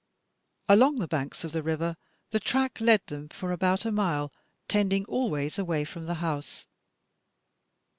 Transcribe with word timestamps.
Along 0.67 0.95
the 0.95 1.07
banks 1.07 1.43
of 1.43 1.51
the 1.51 1.61
river 1.61 1.95
the 2.31 2.39
track 2.39 2.81
led 2.81 3.05
them 3.05 3.29
for 3.29 3.51
about 3.51 3.85
a 3.85 3.91
mile, 3.91 4.33
tending 4.67 5.05
always 5.05 5.59
away 5.59 5.85
from 5.85 6.05
the 6.05 6.15
house. 6.15 6.65